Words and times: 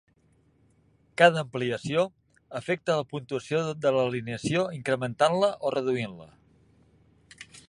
Cada 1.21 1.43
ampliació 1.47 2.05
afecta 2.61 2.95
a 2.95 2.97
la 3.03 3.07
puntuació 3.13 3.63
de 3.85 3.95
l'alineació 3.99 4.67
incrementant-la 4.81 5.55
o 5.71 5.79
reduint-la. 5.79 6.31